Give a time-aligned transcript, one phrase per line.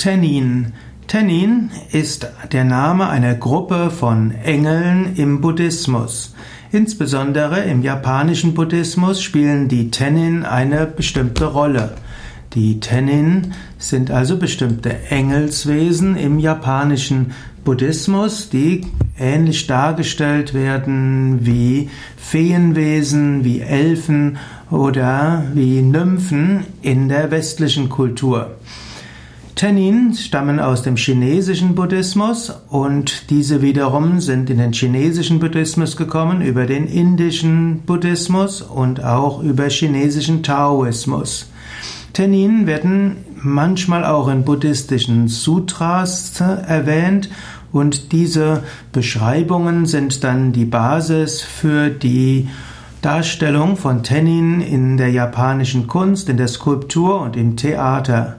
[0.00, 0.72] Tenin.
[1.08, 6.34] Tenin ist der Name einer Gruppe von Engeln im Buddhismus.
[6.72, 11.96] Insbesondere im japanischen Buddhismus spielen die Tenin eine bestimmte Rolle.
[12.54, 17.32] Die Tenin sind also bestimmte Engelswesen im japanischen
[17.62, 18.86] Buddhismus, die
[19.18, 24.38] ähnlich dargestellt werden wie Feenwesen, wie Elfen
[24.70, 28.52] oder wie Nymphen in der westlichen Kultur.
[29.54, 36.40] Tenin stammen aus dem chinesischen Buddhismus und diese wiederum sind in den chinesischen Buddhismus gekommen
[36.40, 41.50] über den indischen Buddhismus und auch über chinesischen Taoismus.
[42.12, 47.30] Tenin werden manchmal auch in buddhistischen Sutras erwähnt
[47.72, 52.48] und diese Beschreibungen sind dann die Basis für die
[53.02, 58.36] Darstellung von Tenin in der japanischen Kunst, in der Skulptur und im Theater.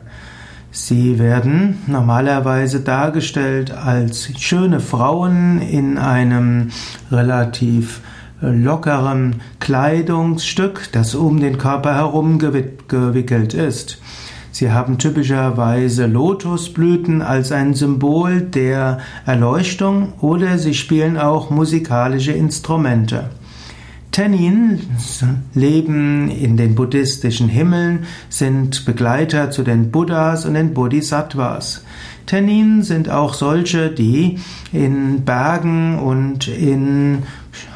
[0.74, 6.70] Sie werden normalerweise dargestellt als schöne Frauen in einem
[7.12, 8.00] relativ
[8.40, 14.02] lockeren Kleidungsstück, das um den Körper herum gewickelt ist.
[14.54, 23.30] Sie haben typischerweise Lotusblüten als ein Symbol der Erleuchtung oder sie spielen auch musikalische Instrumente.
[24.12, 24.82] Tenin
[25.54, 31.86] leben in den buddhistischen Himmeln, sind Begleiter zu den Buddhas und den Bodhisattvas.
[32.26, 34.38] Tenin sind auch solche, die
[34.74, 37.24] in Bergen und in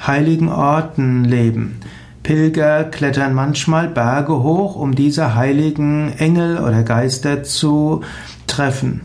[0.05, 1.77] heiligen Orten leben.
[2.21, 8.01] Pilger klettern manchmal Berge hoch, um diese heiligen Engel oder Geister zu
[8.47, 9.01] treffen.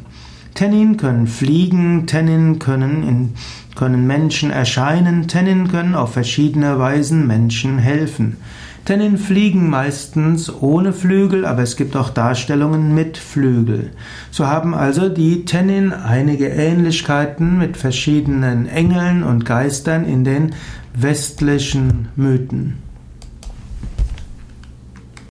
[0.54, 3.34] Tenin können fliegen, Tenin können in
[3.74, 8.36] können Menschen erscheinen, Tenin können auf verschiedene Weisen Menschen helfen.
[8.84, 13.90] Tenin fliegen meistens ohne Flügel, aber es gibt auch Darstellungen mit Flügel.
[14.30, 20.54] So haben also die Tenin einige Ähnlichkeiten mit verschiedenen Engeln und Geistern in den
[20.94, 22.89] westlichen Mythen.